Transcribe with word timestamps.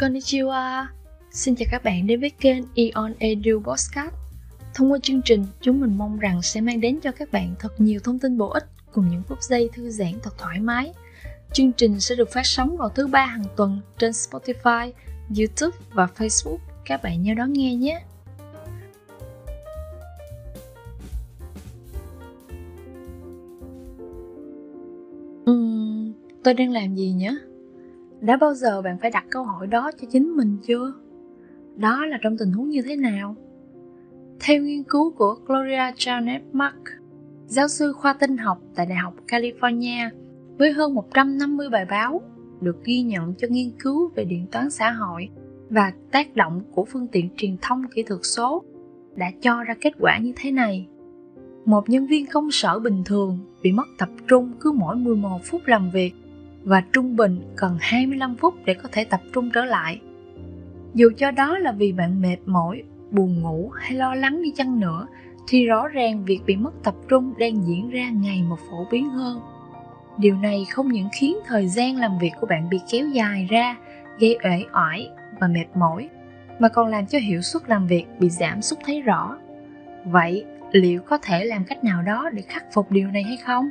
Konnichiwa 0.00 0.86
Xin 1.30 1.54
chào 1.54 1.66
các 1.70 1.84
bạn 1.84 2.06
đến 2.06 2.20
với 2.20 2.30
kênh 2.30 2.62
Eon 2.74 3.14
Edu 3.18 3.62
Podcast 3.64 4.14
Thông 4.74 4.92
qua 4.92 4.98
chương 5.02 5.22
trình, 5.24 5.46
chúng 5.60 5.80
mình 5.80 5.98
mong 5.98 6.18
rằng 6.18 6.42
sẽ 6.42 6.60
mang 6.60 6.80
đến 6.80 7.00
cho 7.00 7.12
các 7.12 7.32
bạn 7.32 7.54
thật 7.58 7.80
nhiều 7.80 8.00
thông 8.04 8.18
tin 8.18 8.38
bổ 8.38 8.48
ích 8.48 8.64
cùng 8.92 9.08
những 9.10 9.22
phút 9.28 9.42
giây 9.42 9.70
thư 9.72 9.90
giãn 9.90 10.12
thật 10.22 10.38
thoải 10.38 10.60
mái. 10.60 10.92
Chương 11.52 11.72
trình 11.72 12.00
sẽ 12.00 12.14
được 12.14 12.32
phát 12.32 12.46
sóng 12.46 12.76
vào 12.76 12.88
thứ 12.88 13.06
ba 13.06 13.26
hàng 13.26 13.44
tuần 13.56 13.80
trên 13.98 14.10
Spotify, 14.10 14.92
YouTube 15.38 15.76
và 15.92 16.08
Facebook. 16.16 16.58
Các 16.84 17.02
bạn 17.02 17.22
nhớ 17.22 17.34
đón 17.34 17.52
nghe 17.52 17.74
nhé! 17.74 18.02
Uhm, 25.50 26.12
tôi 26.44 26.54
đang 26.54 26.70
làm 26.72 26.94
gì 26.94 27.12
nhỉ? 27.12 27.30
Đã 28.20 28.36
bao 28.36 28.54
giờ 28.54 28.82
bạn 28.82 28.98
phải 28.98 29.10
đặt 29.10 29.24
câu 29.30 29.44
hỏi 29.44 29.66
đó 29.66 29.90
cho 30.00 30.08
chính 30.10 30.36
mình 30.36 30.56
chưa 30.62 30.92
đó 31.76 32.06
là 32.06 32.18
trong 32.22 32.36
tình 32.38 32.52
huống 32.52 32.68
như 32.68 32.82
thế 32.82 32.96
nào 32.96 33.36
theo 34.40 34.62
nghiên 34.62 34.82
cứu 34.82 35.10
của 35.10 35.34
gloria 35.46 35.92
janet 35.96 36.40
mark, 36.52 36.82
giáo 37.46 37.68
sư 37.68 37.92
khoa 37.92 38.12
tinh 38.12 38.36
học 38.36 38.58
tại 38.74 38.86
đại 38.86 38.98
học 38.98 39.14
california, 39.28 40.10
với 40.58 40.72
hơn 40.72 40.94
150 40.94 41.68
bài 41.70 41.84
báo 41.84 42.20
được 42.60 42.84
ghi 42.84 43.02
nhận 43.02 43.34
cho 43.34 43.48
nghiên 43.50 43.70
cứu 43.78 44.10
về 44.14 44.24
điện 44.24 44.46
toán 44.52 44.70
xã 44.70 44.90
hội 44.90 45.28
và 45.70 45.92
tác 46.10 46.36
động 46.36 46.60
của 46.74 46.84
phương 46.84 47.06
tiện 47.06 47.28
truyền 47.36 47.56
thông 47.62 47.82
kỹ 47.94 48.02
thuật 48.02 48.20
số 48.22 48.62
đã 49.14 49.30
cho 49.40 49.62
ra 49.62 49.74
kết 49.80 49.92
quả 50.00 50.18
như 50.18 50.32
thế 50.36 50.50
này. 50.50 50.86
Một 51.64 51.88
nhân 51.88 52.06
viên 52.06 52.26
công 52.26 52.50
sở 52.50 52.78
bình 52.78 53.02
thường 53.04 53.38
bị 53.62 53.72
mất 53.72 53.86
tập 53.98 54.08
trung 54.28 54.52
cứ 54.60 54.72
mỗi 54.72 54.96
11 54.96 55.40
phút 55.44 55.62
làm 55.66 55.90
việc 55.90 56.12
và 56.64 56.82
trung 56.92 57.16
bình 57.16 57.40
cần 57.56 57.76
25 57.80 58.36
phút 58.36 58.54
để 58.64 58.74
có 58.74 58.88
thể 58.92 59.04
tập 59.04 59.20
trung 59.34 59.50
trở 59.50 59.64
lại. 59.64 60.00
Dù 60.94 61.10
cho 61.16 61.30
đó 61.30 61.58
là 61.58 61.72
vì 61.72 61.92
bạn 61.92 62.20
mệt 62.22 62.36
mỏi, 62.46 62.82
buồn 63.10 63.40
ngủ 63.40 63.70
hay 63.74 63.92
lo 63.92 64.14
lắng 64.14 64.42
đi 64.42 64.52
chăng 64.56 64.80
nữa, 64.80 65.06
thì 65.48 65.66
rõ 65.66 65.88
ràng 65.88 66.24
việc 66.24 66.40
bị 66.46 66.56
mất 66.56 66.82
tập 66.84 66.94
trung 67.08 67.34
đang 67.38 67.66
diễn 67.66 67.90
ra 67.90 68.10
ngày 68.10 68.42
một 68.42 68.58
phổ 68.70 68.86
biến 68.90 69.10
hơn. 69.10 69.40
Điều 70.18 70.36
này 70.36 70.66
không 70.70 70.88
những 70.88 71.08
khiến 71.12 71.36
thời 71.46 71.68
gian 71.68 71.96
làm 71.96 72.18
việc 72.18 72.32
của 72.40 72.46
bạn 72.46 72.68
bị 72.68 72.80
kéo 72.92 73.06
dài 73.08 73.46
ra, 73.50 73.76
gây 74.18 74.38
uể 74.44 74.64
oải 74.74 75.08
và 75.40 75.46
mệt 75.46 75.66
mỏi, 75.74 76.08
mà 76.58 76.68
còn 76.68 76.88
làm 76.88 77.06
cho 77.06 77.18
hiệu 77.18 77.40
suất 77.42 77.68
làm 77.68 77.86
việc 77.86 78.06
bị 78.18 78.28
giảm 78.28 78.62
sút 78.62 78.78
thấy 78.84 79.02
rõ. 79.02 79.36
Vậy, 80.04 80.44
liệu 80.72 81.00
có 81.02 81.18
thể 81.18 81.44
làm 81.44 81.64
cách 81.64 81.84
nào 81.84 82.02
đó 82.02 82.30
để 82.32 82.42
khắc 82.42 82.64
phục 82.72 82.90
điều 82.90 83.08
này 83.08 83.22
hay 83.22 83.36
không? 83.36 83.70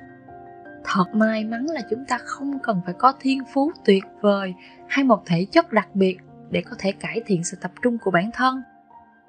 Thật 0.93 1.15
may 1.15 1.43
mắn 1.43 1.65
là 1.65 1.81
chúng 1.89 2.05
ta 2.05 2.17
không 2.17 2.59
cần 2.63 2.81
phải 2.85 2.93
có 2.93 3.13
thiên 3.19 3.43
phú 3.53 3.71
tuyệt 3.85 4.03
vời 4.21 4.53
hay 4.87 5.05
một 5.05 5.25
thể 5.25 5.45
chất 5.51 5.73
đặc 5.73 5.87
biệt 5.93 6.17
để 6.49 6.61
có 6.61 6.75
thể 6.79 6.91
cải 6.91 7.21
thiện 7.25 7.43
sự 7.43 7.57
tập 7.61 7.71
trung 7.81 7.97
của 7.97 8.11
bản 8.11 8.29
thân. 8.33 8.61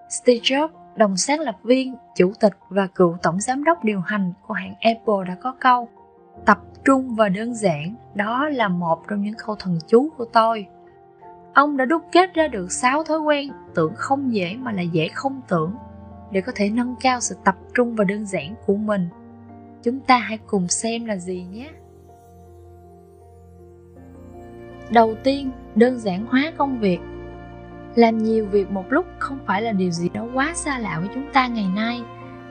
Steve 0.09 0.41
jobs, 0.41 0.69
đồng 0.97 1.17
sáng 1.17 1.41
lập 1.41 1.57
viên, 1.63 1.95
chủ 2.17 2.33
tịch 2.41 2.53
và 2.69 2.87
cựu 2.87 3.17
tổng 3.23 3.41
giám 3.41 3.65
đốc 3.65 3.85
điều 3.85 4.01
hành 4.01 4.33
của 4.47 4.55
hãng 4.55 4.75
apple 4.81 5.29
đã 5.29 5.35
có 5.35 5.55
câu, 5.61 5.89
tập 6.47 6.59
trung 6.85 7.15
và 7.15 7.29
đơn 7.29 7.55
giản, 7.55 7.95
đó 8.15 8.49
là 8.49 8.69
một 8.69 9.09
trong 9.09 9.23
những 9.23 9.35
câu 9.47 9.57
thần 9.57 9.79
chú 9.87 10.09
của 10.17 10.25
tôi. 10.25 10.67
Ông 11.55 11.77
đã 11.77 11.85
đúc 11.85 12.03
kết 12.13 12.35
ra 12.35 12.49
được 12.49 12.73
6 12.73 13.05
thói 13.05 13.19
quen 13.19 13.51
tưởng 13.75 13.93
không 13.97 14.35
dễ 14.35 14.57
mà 14.57 14.73
là 14.73 14.83
dễ 14.83 15.09
không 15.09 15.41
tưởng 15.49 15.75
để 16.31 16.41
có 16.41 16.53
thể 16.55 16.71
nâng 16.71 16.95
cao 17.01 17.21
sự 17.21 17.37
tập 17.45 17.57
trung 17.75 17.95
và 17.95 18.05
đơn 18.05 18.27
giản 18.27 18.55
của 18.67 18.77
mình 18.77 19.09
chúng 19.83 20.01
ta 20.01 20.19
hãy 20.19 20.39
cùng 20.47 20.69
xem 20.69 21.05
là 21.05 21.17
gì 21.17 21.47
nhé. 21.53 21.71
Đầu 24.91 25.15
tiên, 25.25 25.51
đơn 25.75 25.99
giản 25.99 26.27
hóa 26.27 26.53
công 26.57 26.79
việc. 26.79 26.99
Làm 27.95 28.19
nhiều 28.19 28.47
việc 28.47 28.71
một 28.71 28.85
lúc 28.93 29.07
không 29.19 29.39
phải 29.47 29.63
là 29.63 29.73
điều 29.73 29.91
gì 29.91 30.09
đó 30.09 30.27
quá 30.35 30.53
xa 30.55 30.79
lạ 30.79 30.99
với 31.01 31.09
chúng 31.15 31.33
ta 31.33 31.47
ngày 31.47 31.69
nay. 31.77 32.03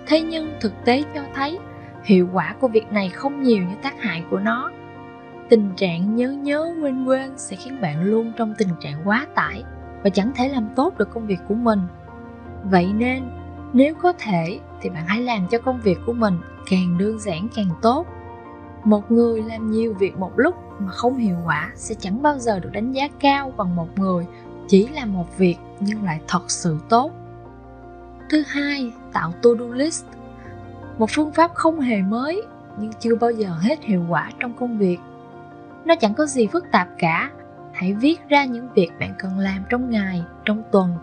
Thế 0.07 0.21
nhưng 0.21 0.51
thực 0.61 0.73
tế 0.85 1.03
cho 1.15 1.21
thấy, 1.35 1.59
hiệu 2.03 2.29
quả 2.33 2.55
của 2.59 2.67
việc 2.67 2.91
này 2.91 3.09
không 3.09 3.41
nhiều 3.41 3.63
như 3.63 3.75
tác 3.81 4.01
hại 4.01 4.23
của 4.29 4.39
nó. 4.39 4.71
Tình 5.49 5.69
trạng 5.75 6.15
nhớ 6.15 6.31
nhớ, 6.31 6.75
quên 6.81 7.05
quên 7.05 7.37
sẽ 7.37 7.55
khiến 7.55 7.81
bạn 7.81 8.03
luôn 8.03 8.31
trong 8.37 8.53
tình 8.57 8.69
trạng 8.79 9.01
quá 9.05 9.27
tải 9.35 9.63
và 10.03 10.09
chẳng 10.09 10.31
thể 10.35 10.49
làm 10.49 10.69
tốt 10.75 10.97
được 10.97 11.09
công 11.13 11.27
việc 11.27 11.39
của 11.47 11.55
mình. 11.55 11.79
Vậy 12.63 12.93
nên 12.93 13.23
nếu 13.73 13.95
có 13.95 14.13
thể, 14.19 14.59
thì 14.81 14.89
bạn 14.89 15.03
hãy 15.07 15.21
làm 15.21 15.47
cho 15.51 15.57
công 15.57 15.81
việc 15.81 15.99
của 16.05 16.13
mình 16.13 16.37
càng 16.69 16.97
đơn 16.97 17.19
giản, 17.19 17.47
càng 17.55 17.69
tốt. 17.81 18.05
Một 18.83 19.11
người 19.11 19.41
làm 19.41 19.71
nhiều 19.71 19.93
việc 19.99 20.17
một 20.17 20.39
lúc 20.39 20.55
mà 20.79 20.91
không 20.91 21.17
hiệu 21.17 21.37
quả 21.45 21.71
sẽ 21.75 21.95
chẳng 21.99 22.21
bao 22.21 22.39
giờ 22.39 22.59
được 22.59 22.69
đánh 22.71 22.91
giá 22.91 23.07
cao 23.19 23.53
bằng 23.57 23.75
một 23.75 23.99
người 23.99 24.25
chỉ 24.67 24.87
làm 24.87 25.13
một 25.13 25.37
việc 25.37 25.55
nhưng 25.79 26.03
lại 26.03 26.19
thật 26.27 26.51
sự 26.51 26.77
tốt. 26.89 27.11
Thứ 28.29 28.43
hai, 28.47 28.93
tạo 29.13 29.31
to 29.43 29.49
do 29.59 29.65
list. 29.65 30.05
Một 30.97 31.09
phương 31.09 31.31
pháp 31.31 31.51
không 31.53 31.79
hề 31.79 32.01
mới 32.01 32.41
nhưng 32.79 32.91
chưa 32.99 33.15
bao 33.15 33.31
giờ 33.31 33.49
hết 33.61 33.83
hiệu 33.83 34.05
quả 34.09 34.31
trong 34.39 34.53
công 34.53 34.77
việc. 34.77 34.97
Nó 35.85 35.95
chẳng 35.95 36.13
có 36.13 36.25
gì 36.25 36.47
phức 36.47 36.65
tạp 36.71 36.87
cả. 36.97 37.31
Hãy 37.73 37.93
viết 37.93 38.29
ra 38.29 38.45
những 38.45 38.67
việc 38.73 38.89
bạn 38.99 39.13
cần 39.19 39.39
làm 39.39 39.63
trong 39.69 39.89
ngày, 39.89 40.23
trong 40.45 40.63
tuần 40.71 40.95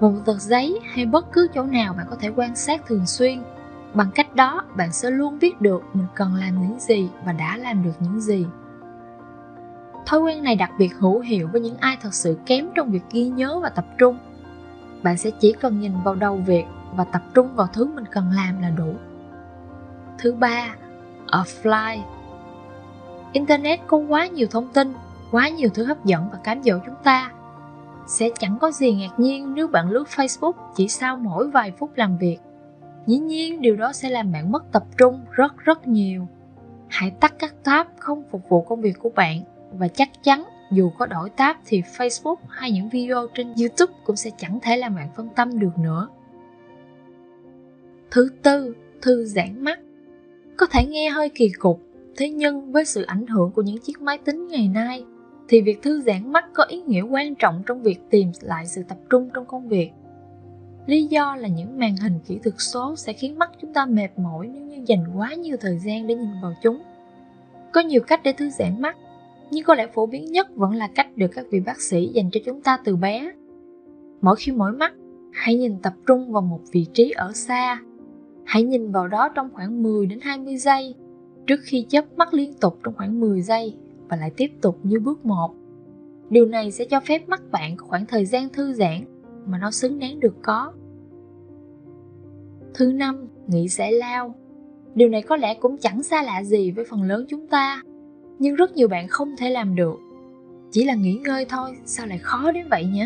một 0.00 0.12
tờ 0.24 0.38
giấy 0.38 0.80
hay 0.92 1.06
bất 1.06 1.32
cứ 1.32 1.48
chỗ 1.54 1.62
nào 1.62 1.94
bạn 1.94 2.06
có 2.10 2.16
thể 2.20 2.28
quan 2.36 2.56
sát 2.56 2.86
thường 2.86 3.06
xuyên. 3.06 3.42
Bằng 3.94 4.10
cách 4.14 4.34
đó, 4.34 4.64
bạn 4.76 4.92
sẽ 4.92 5.10
luôn 5.10 5.38
biết 5.38 5.60
được 5.60 5.82
mình 5.94 6.06
cần 6.14 6.34
làm 6.34 6.62
những 6.62 6.78
gì 6.80 7.08
và 7.24 7.32
đã 7.32 7.56
làm 7.56 7.82
được 7.82 7.94
những 8.00 8.20
gì. 8.20 8.46
Thói 10.06 10.20
quen 10.20 10.42
này 10.42 10.56
đặc 10.56 10.70
biệt 10.78 10.94
hữu 10.98 11.20
hiệu 11.20 11.48
với 11.52 11.60
những 11.60 11.76
ai 11.76 11.96
thật 12.02 12.14
sự 12.14 12.38
kém 12.46 12.68
trong 12.74 12.90
việc 12.90 13.02
ghi 13.10 13.28
nhớ 13.28 13.60
và 13.62 13.68
tập 13.68 13.84
trung. 13.98 14.18
Bạn 15.02 15.18
sẽ 15.18 15.30
chỉ 15.30 15.52
cần 15.52 15.80
nhìn 15.80 15.92
vào 16.04 16.14
đầu 16.14 16.36
việc 16.36 16.64
và 16.94 17.04
tập 17.04 17.22
trung 17.34 17.54
vào 17.54 17.66
thứ 17.72 17.84
mình 17.84 18.04
cần 18.10 18.30
làm 18.30 18.62
là 18.62 18.70
đủ. 18.70 18.94
Thứ 20.18 20.32
ba, 20.32 20.74
offline. 21.26 22.00
Internet 23.32 23.80
có 23.86 23.96
quá 23.96 24.26
nhiều 24.26 24.46
thông 24.50 24.68
tin, 24.68 24.94
quá 25.30 25.48
nhiều 25.48 25.68
thứ 25.74 25.84
hấp 25.84 26.04
dẫn 26.04 26.28
và 26.32 26.38
cám 26.44 26.62
dỗ 26.62 26.78
chúng 26.86 26.94
ta 27.04 27.30
sẽ 28.08 28.30
chẳng 28.38 28.58
có 28.60 28.70
gì 28.70 28.92
ngạc 28.92 29.20
nhiên 29.20 29.54
nếu 29.54 29.68
bạn 29.68 29.90
lướt 29.90 30.04
facebook 30.16 30.52
chỉ 30.76 30.88
sau 30.88 31.16
mỗi 31.16 31.50
vài 31.50 31.72
phút 31.78 31.90
làm 31.96 32.18
việc. 32.18 32.38
Dĩ 33.06 33.18
nhiên, 33.18 33.60
điều 33.60 33.76
đó 33.76 33.92
sẽ 33.92 34.10
làm 34.10 34.32
bạn 34.32 34.52
mất 34.52 34.72
tập 34.72 34.84
trung 34.98 35.20
rất 35.30 35.56
rất 35.58 35.88
nhiều. 35.88 36.28
Hãy 36.88 37.10
tắt 37.10 37.34
các 37.38 37.54
tab 37.64 37.86
không 37.98 38.22
phục 38.30 38.48
vụ 38.48 38.62
công 38.62 38.80
việc 38.80 38.98
của 38.98 39.10
bạn 39.10 39.42
và 39.72 39.88
chắc 39.88 40.08
chắn 40.22 40.44
dù 40.70 40.90
có 40.98 41.06
đổi 41.06 41.30
tab 41.30 41.56
thì 41.66 41.82
facebook 41.96 42.36
hay 42.48 42.70
những 42.70 42.88
video 42.88 43.26
trên 43.34 43.54
youtube 43.60 43.92
cũng 44.04 44.16
sẽ 44.16 44.30
chẳng 44.38 44.58
thể 44.62 44.76
làm 44.76 44.94
bạn 44.94 45.08
phân 45.16 45.28
tâm 45.36 45.58
được 45.58 45.78
nữa. 45.78 46.08
Thứ 48.10 48.30
tư, 48.42 48.76
thư 49.02 49.24
giãn 49.24 49.64
mắt. 49.64 49.80
Có 50.56 50.66
thể 50.66 50.86
nghe 50.86 51.10
hơi 51.10 51.28
kỳ 51.28 51.50
cục, 51.58 51.80
thế 52.16 52.30
nhưng 52.30 52.72
với 52.72 52.84
sự 52.84 53.02
ảnh 53.02 53.26
hưởng 53.26 53.50
của 53.50 53.62
những 53.62 53.78
chiếc 53.78 54.00
máy 54.00 54.18
tính 54.18 54.48
ngày 54.48 54.68
nay 54.68 55.04
thì 55.48 55.60
việc 55.60 55.82
thư 55.82 56.00
giãn 56.00 56.32
mắt 56.32 56.44
có 56.54 56.64
ý 56.64 56.82
nghĩa 56.82 57.02
quan 57.02 57.34
trọng 57.34 57.62
trong 57.66 57.82
việc 57.82 58.00
tìm 58.10 58.30
lại 58.40 58.66
sự 58.66 58.82
tập 58.88 58.98
trung 59.10 59.30
trong 59.34 59.46
công 59.46 59.68
việc 59.68 59.90
Lý 60.88 61.06
do 61.06 61.36
là 61.36 61.48
những 61.48 61.78
màn 61.78 61.96
hình 61.96 62.12
kỹ 62.26 62.38
thuật 62.44 62.54
số 62.58 62.96
sẽ 62.96 63.12
khiến 63.12 63.38
mắt 63.38 63.50
chúng 63.60 63.72
ta 63.72 63.86
mệt 63.86 64.08
mỏi 64.16 64.48
nếu 64.52 64.62
như 64.62 64.82
dành 64.86 65.04
quá 65.16 65.34
nhiều 65.34 65.56
thời 65.60 65.78
gian 65.78 66.06
để 66.06 66.14
nhìn 66.14 66.40
vào 66.42 66.54
chúng. 66.62 66.82
Có 67.72 67.80
nhiều 67.80 68.00
cách 68.00 68.20
để 68.24 68.32
thư 68.32 68.50
giãn 68.50 68.82
mắt, 68.82 68.96
nhưng 69.50 69.64
có 69.64 69.74
lẽ 69.74 69.86
phổ 69.94 70.06
biến 70.06 70.24
nhất 70.32 70.48
vẫn 70.54 70.74
là 70.74 70.88
cách 70.94 71.16
được 71.16 71.30
các 71.34 71.46
vị 71.50 71.60
bác 71.60 71.80
sĩ 71.80 72.06
dành 72.06 72.30
cho 72.32 72.40
chúng 72.46 72.60
ta 72.60 72.78
từ 72.84 72.96
bé. 72.96 73.32
Mỗi 74.20 74.36
khi 74.36 74.52
mỏi 74.52 74.72
mắt, 74.72 74.92
hãy 75.32 75.54
nhìn 75.54 75.78
tập 75.82 75.92
trung 76.06 76.32
vào 76.32 76.42
một 76.42 76.60
vị 76.72 76.86
trí 76.92 77.10
ở 77.10 77.32
xa. 77.32 77.80
Hãy 78.44 78.62
nhìn 78.62 78.92
vào 78.92 79.08
đó 79.08 79.28
trong 79.34 79.50
khoảng 79.52 79.82
10 79.82 80.06
đến 80.06 80.18
20 80.22 80.56
giây, 80.56 80.94
trước 81.46 81.60
khi 81.64 81.86
chớp 81.88 82.04
mắt 82.16 82.34
liên 82.34 82.54
tục 82.54 82.78
trong 82.84 82.94
khoảng 82.94 83.20
10 83.20 83.42
giây 83.42 83.74
và 84.08 84.16
lại 84.16 84.30
tiếp 84.36 84.50
tục 84.60 84.78
như 84.82 85.00
bước 85.00 85.26
1. 85.26 85.54
Điều 86.30 86.46
này 86.46 86.70
sẽ 86.70 86.84
cho 86.84 87.00
phép 87.00 87.28
mắt 87.28 87.42
bạn 87.50 87.76
có 87.76 87.86
khoảng 87.86 88.06
thời 88.06 88.24
gian 88.24 88.48
thư 88.48 88.72
giãn 88.72 89.04
mà 89.46 89.58
nó 89.58 89.70
xứng 89.70 89.98
đáng 89.98 90.20
được 90.20 90.34
có. 90.42 90.72
Thứ 92.74 92.92
năm, 92.92 93.28
nghĩ 93.46 93.68
giải 93.68 93.92
lao. 93.92 94.34
Điều 94.94 95.08
này 95.08 95.22
có 95.22 95.36
lẽ 95.36 95.54
cũng 95.54 95.76
chẳng 95.78 96.02
xa 96.02 96.22
lạ 96.22 96.42
gì 96.42 96.70
với 96.70 96.84
phần 96.84 97.02
lớn 97.02 97.24
chúng 97.28 97.46
ta, 97.46 97.82
nhưng 98.38 98.54
rất 98.54 98.76
nhiều 98.76 98.88
bạn 98.88 99.08
không 99.08 99.36
thể 99.36 99.50
làm 99.50 99.74
được. 99.74 100.00
Chỉ 100.70 100.84
là 100.84 100.94
nghỉ 100.94 101.20
ngơi 101.24 101.46
thôi, 101.48 101.70
sao 101.84 102.06
lại 102.06 102.18
khó 102.18 102.52
đến 102.52 102.66
vậy 102.70 102.84
nhỉ? 102.84 103.04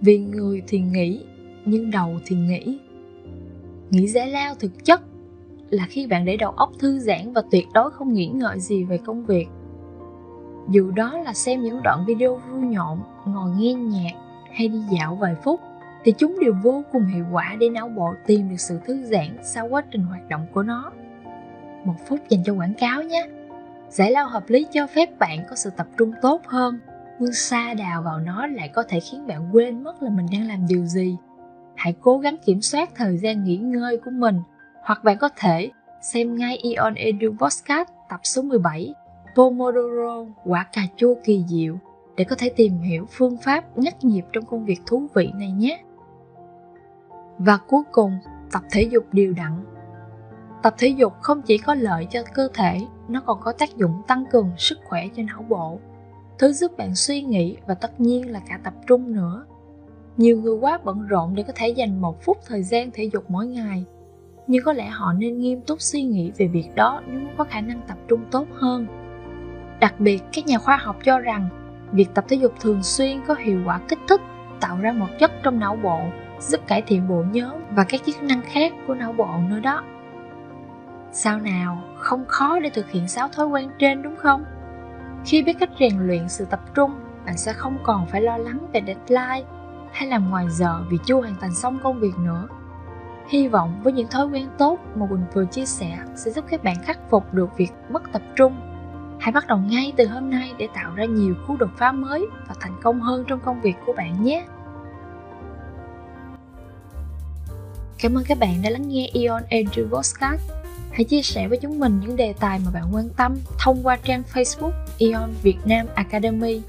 Vì 0.00 0.18
người 0.18 0.62
thì 0.66 0.78
nghĩ, 0.78 1.24
nhưng 1.64 1.90
đầu 1.90 2.20
thì 2.26 2.36
nghĩ. 2.36 2.78
Nghĩ 3.90 4.08
giải 4.08 4.30
lao 4.30 4.54
thực 4.54 4.84
chất 4.84 5.00
là 5.70 5.86
khi 5.90 6.06
bạn 6.06 6.24
để 6.24 6.36
đầu 6.36 6.50
óc 6.50 6.72
thư 6.78 6.98
giãn 6.98 7.32
và 7.32 7.42
tuyệt 7.50 7.66
đối 7.74 7.90
không 7.90 8.12
nghĩ 8.12 8.26
ngợi 8.26 8.60
gì 8.60 8.84
về 8.84 8.98
công 8.98 9.26
việc. 9.26 9.46
Dù 10.68 10.90
đó 10.90 11.18
là 11.18 11.32
xem 11.32 11.62
những 11.62 11.82
đoạn 11.82 12.04
video 12.06 12.36
vui 12.36 12.60
nhộn, 12.60 13.00
ngồi 13.24 13.50
nghe 13.56 13.74
nhạc 13.74 14.12
hay 14.52 14.68
đi 14.68 14.78
dạo 14.90 15.14
vài 15.14 15.34
phút 15.42 15.60
thì 16.04 16.12
chúng 16.18 16.36
đều 16.40 16.54
vô 16.62 16.82
cùng 16.92 17.06
hiệu 17.06 17.24
quả 17.32 17.56
để 17.60 17.68
não 17.68 17.88
bộ 17.88 18.14
tìm 18.26 18.48
được 18.48 18.60
sự 18.60 18.80
thư 18.86 19.02
giãn 19.04 19.36
sau 19.42 19.68
quá 19.68 19.82
trình 19.90 20.02
hoạt 20.02 20.28
động 20.28 20.46
của 20.54 20.62
nó. 20.62 20.92
Một 21.84 21.94
phút 22.08 22.20
dành 22.28 22.42
cho 22.44 22.52
quảng 22.52 22.74
cáo 22.74 23.02
nhé. 23.02 23.28
Giải 23.88 24.10
lao 24.10 24.28
hợp 24.28 24.44
lý 24.46 24.66
cho 24.72 24.86
phép 24.86 25.18
bạn 25.18 25.38
có 25.50 25.56
sự 25.56 25.70
tập 25.76 25.86
trung 25.98 26.12
tốt 26.22 26.42
hơn, 26.46 26.78
nhưng 27.18 27.32
xa 27.32 27.74
đào 27.74 28.02
vào 28.02 28.18
nó 28.18 28.46
lại 28.46 28.68
có 28.68 28.82
thể 28.88 29.00
khiến 29.00 29.26
bạn 29.26 29.48
quên 29.52 29.82
mất 29.82 30.02
là 30.02 30.10
mình 30.10 30.26
đang 30.32 30.48
làm 30.48 30.66
điều 30.68 30.86
gì 30.86 31.16
hãy 31.82 31.94
cố 32.00 32.18
gắng 32.18 32.36
kiểm 32.44 32.60
soát 32.60 32.90
thời 32.94 33.18
gian 33.18 33.44
nghỉ 33.44 33.56
ngơi 33.56 33.96
của 34.04 34.10
mình 34.10 34.40
hoặc 34.82 35.04
bạn 35.04 35.18
có 35.18 35.28
thể 35.36 35.70
xem 36.00 36.36
ngay 36.36 36.56
Ion 36.56 36.94
Edu 36.94 37.34
Podcast 37.40 37.88
tập 38.08 38.20
số 38.22 38.42
17 38.42 38.94
Pomodoro 39.34 40.26
quả 40.44 40.66
cà 40.72 40.82
chua 40.96 41.14
kỳ 41.24 41.44
diệu 41.48 41.76
để 42.16 42.24
có 42.24 42.36
thể 42.38 42.52
tìm 42.56 42.78
hiểu 42.78 43.06
phương 43.10 43.36
pháp 43.44 43.78
ngắt 43.78 44.04
nhịp 44.04 44.24
trong 44.32 44.44
công 44.44 44.64
việc 44.64 44.80
thú 44.86 45.06
vị 45.14 45.30
này 45.34 45.50
nhé. 45.50 45.82
Và 47.38 47.56
cuối 47.56 47.82
cùng, 47.92 48.18
tập 48.52 48.62
thể 48.70 48.82
dục 48.82 49.04
đều 49.12 49.32
đặn. 49.32 49.64
Tập 50.62 50.74
thể 50.78 50.88
dục 50.88 51.12
không 51.20 51.42
chỉ 51.42 51.58
có 51.58 51.74
lợi 51.74 52.06
cho 52.10 52.22
cơ 52.34 52.48
thể, 52.54 52.80
nó 53.08 53.20
còn 53.20 53.40
có 53.40 53.52
tác 53.52 53.76
dụng 53.76 54.02
tăng 54.06 54.24
cường 54.30 54.50
sức 54.56 54.78
khỏe 54.84 55.08
cho 55.16 55.22
não 55.22 55.44
bộ, 55.48 55.78
thứ 56.38 56.52
giúp 56.52 56.76
bạn 56.76 56.94
suy 56.94 57.22
nghĩ 57.22 57.56
và 57.66 57.74
tất 57.74 58.00
nhiên 58.00 58.30
là 58.30 58.40
cả 58.48 58.60
tập 58.64 58.74
trung 58.86 59.12
nữa. 59.12 59.46
Nhiều 60.16 60.40
người 60.40 60.54
quá 60.54 60.78
bận 60.84 61.06
rộn 61.06 61.34
để 61.34 61.42
có 61.42 61.52
thể 61.56 61.68
dành 61.68 62.00
một 62.00 62.22
phút 62.22 62.38
thời 62.46 62.62
gian 62.62 62.90
thể 62.90 63.04
dục 63.12 63.24
mỗi 63.28 63.46
ngày, 63.46 63.84
nhưng 64.46 64.64
có 64.64 64.72
lẽ 64.72 64.88
họ 64.88 65.12
nên 65.12 65.38
nghiêm 65.38 65.60
túc 65.60 65.80
suy 65.80 66.02
nghĩ 66.02 66.32
về 66.36 66.46
việc 66.46 66.74
đó 66.74 67.02
nếu 67.06 67.20
muốn 67.20 67.30
có 67.36 67.44
khả 67.44 67.60
năng 67.60 67.80
tập 67.88 67.98
trung 68.08 68.20
tốt 68.30 68.46
hơn. 68.52 69.01
Đặc 69.82 69.94
biệt, 70.00 70.22
các 70.32 70.46
nhà 70.46 70.58
khoa 70.58 70.76
học 70.76 70.96
cho 71.04 71.18
rằng 71.18 71.48
việc 71.92 72.14
tập 72.14 72.24
thể 72.28 72.36
dục 72.36 72.52
thường 72.60 72.82
xuyên 72.82 73.20
có 73.26 73.34
hiệu 73.34 73.60
quả 73.66 73.80
kích 73.88 73.98
thích 74.08 74.20
tạo 74.60 74.78
ra 74.80 74.92
một 74.92 75.06
chất 75.18 75.32
trong 75.42 75.58
não 75.58 75.76
bộ 75.76 76.00
giúp 76.40 76.60
cải 76.66 76.82
thiện 76.82 77.08
bộ 77.08 77.24
nhớ 77.32 77.52
và 77.70 77.84
các 77.84 78.00
chức 78.06 78.22
năng 78.22 78.42
khác 78.42 78.72
của 78.86 78.94
não 78.94 79.12
bộ 79.12 79.28
nữa 79.48 79.60
đó. 79.60 79.82
Sao 81.12 81.38
nào 81.38 81.82
không 81.98 82.24
khó 82.28 82.58
để 82.58 82.70
thực 82.70 82.90
hiện 82.90 83.08
sáu 83.08 83.28
thói 83.28 83.46
quen 83.46 83.70
trên 83.78 84.02
đúng 84.02 84.16
không? 84.16 84.44
Khi 85.24 85.42
biết 85.42 85.56
cách 85.60 85.70
rèn 85.80 86.06
luyện 86.06 86.28
sự 86.28 86.44
tập 86.44 86.60
trung 86.74 86.90
bạn 87.26 87.36
sẽ 87.36 87.52
không 87.52 87.78
còn 87.82 88.06
phải 88.06 88.20
lo 88.20 88.36
lắng 88.38 88.58
về 88.72 88.82
deadline 88.86 89.48
hay 89.92 90.08
làm 90.08 90.30
ngoài 90.30 90.46
giờ 90.50 90.84
vì 90.90 90.98
chưa 91.04 91.14
hoàn 91.14 91.34
thành 91.40 91.54
xong 91.54 91.78
công 91.82 92.00
việc 92.00 92.18
nữa. 92.18 92.48
Hy 93.28 93.48
vọng 93.48 93.80
với 93.82 93.92
những 93.92 94.08
thói 94.08 94.26
quen 94.26 94.48
tốt 94.58 94.78
mà 94.94 95.06
quỳnh 95.06 95.24
vừa 95.34 95.44
chia 95.44 95.66
sẻ 95.66 95.98
sẽ 96.14 96.30
giúp 96.30 96.44
các 96.48 96.64
bạn 96.64 96.76
khắc 96.82 96.98
phục 97.10 97.34
được 97.34 97.56
việc 97.56 97.72
mất 97.88 98.02
tập 98.12 98.22
trung 98.36 98.71
hãy 99.22 99.32
bắt 99.32 99.46
đầu 99.46 99.58
ngay 99.58 99.92
từ 99.96 100.06
hôm 100.06 100.30
nay 100.30 100.52
để 100.58 100.68
tạo 100.74 100.94
ra 100.94 101.04
nhiều 101.04 101.34
cú 101.46 101.56
đột 101.56 101.70
phá 101.76 101.92
mới 101.92 102.26
và 102.48 102.54
thành 102.60 102.80
công 102.82 103.00
hơn 103.00 103.24
trong 103.28 103.40
công 103.40 103.60
việc 103.60 103.74
của 103.86 103.92
bạn 103.92 104.24
nhé 104.24 104.44
Cảm 107.98 108.14
ơn 108.14 108.24
các 108.24 108.38
bạn 108.38 108.62
đã 108.62 108.70
lắng 108.70 108.88
nghe 108.88 109.08
Ion 109.12 109.42
Andrew 109.50 109.88
Podcast. 109.88 110.42
Hãy 110.92 111.04
chia 111.04 111.22
sẻ 111.22 111.48
với 111.48 111.58
chúng 111.58 111.78
mình 111.78 112.00
những 112.00 112.16
đề 112.16 112.32
tài 112.40 112.58
mà 112.64 112.70
bạn 112.70 112.94
quan 112.94 113.08
tâm 113.16 113.36
thông 113.58 113.86
qua 113.86 113.96
trang 113.96 114.22
Facebook 114.34 114.72
Ion 114.98 115.30
Việt 115.42 115.58
Nam 115.64 115.86
Academy. 115.94 116.62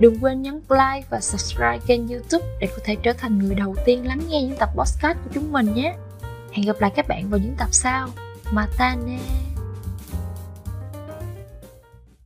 Đừng 0.00 0.18
quên 0.20 0.42
nhấn 0.42 0.54
like 0.54 1.06
và 1.10 1.20
subscribe 1.20 1.78
kênh 1.86 2.08
youtube 2.08 2.46
để 2.60 2.66
có 2.66 2.78
thể 2.84 2.96
trở 3.02 3.12
thành 3.12 3.38
người 3.38 3.54
đầu 3.54 3.76
tiên 3.84 4.06
lắng 4.06 4.20
nghe 4.28 4.42
những 4.42 4.56
tập 4.58 4.68
podcast 4.76 5.18
của 5.24 5.30
chúng 5.34 5.52
mình 5.52 5.74
nhé. 5.74 5.94
Hẹn 6.52 6.66
gặp 6.66 6.80
lại 6.80 6.90
các 6.96 7.08
bạn 7.08 7.30
vào 7.30 7.40
những 7.40 7.54
tập 7.58 7.68
sau. 7.72 8.08
Matane! 8.52 9.18